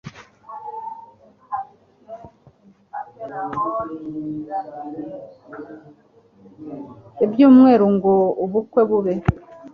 ibyumweru 7.25 7.85
ngo 7.95 8.13
ubukwe 8.43 8.81
bube 8.89 9.13